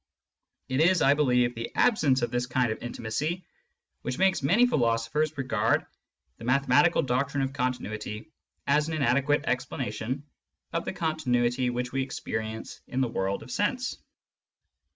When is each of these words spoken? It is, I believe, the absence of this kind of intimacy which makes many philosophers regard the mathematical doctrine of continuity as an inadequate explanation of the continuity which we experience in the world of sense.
It 0.67 0.81
is, 0.81 1.03
I 1.03 1.13
believe, 1.13 1.53
the 1.53 1.69
absence 1.75 2.23
of 2.23 2.31
this 2.31 2.47
kind 2.47 2.71
of 2.71 2.81
intimacy 2.81 3.45
which 4.01 4.17
makes 4.17 4.41
many 4.41 4.65
philosophers 4.65 5.37
regard 5.37 5.85
the 6.37 6.43
mathematical 6.43 7.03
doctrine 7.03 7.43
of 7.43 7.53
continuity 7.53 8.31
as 8.65 8.87
an 8.87 8.95
inadequate 8.95 9.45
explanation 9.45 10.23
of 10.73 10.85
the 10.85 10.93
continuity 10.93 11.69
which 11.69 11.91
we 11.91 12.01
experience 12.01 12.81
in 12.87 13.01
the 13.01 13.07
world 13.09 13.43
of 13.43 13.51
sense. 13.51 13.99